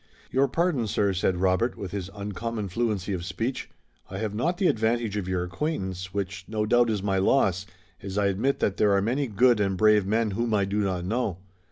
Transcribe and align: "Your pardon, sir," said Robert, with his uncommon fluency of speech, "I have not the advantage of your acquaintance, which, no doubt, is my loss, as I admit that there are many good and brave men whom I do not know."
"Your 0.31 0.47
pardon, 0.47 0.87
sir," 0.87 1.13
said 1.13 1.37
Robert, 1.37 1.77
with 1.77 1.91
his 1.91 2.09
uncommon 2.15 2.69
fluency 2.69 3.13
of 3.13 3.23
speech, 3.23 3.69
"I 4.09 4.17
have 4.17 4.33
not 4.33 4.57
the 4.57 4.65
advantage 4.65 5.15
of 5.15 5.27
your 5.27 5.43
acquaintance, 5.43 6.11
which, 6.11 6.43
no 6.47 6.65
doubt, 6.65 6.89
is 6.89 7.03
my 7.03 7.19
loss, 7.19 7.67
as 8.01 8.17
I 8.17 8.25
admit 8.25 8.57
that 8.61 8.77
there 8.77 8.93
are 8.93 9.01
many 9.03 9.27
good 9.27 9.59
and 9.59 9.77
brave 9.77 10.07
men 10.07 10.31
whom 10.31 10.55
I 10.55 10.65
do 10.65 10.79
not 10.79 11.05
know." 11.05 11.37